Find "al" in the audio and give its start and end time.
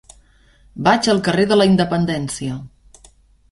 1.13-1.21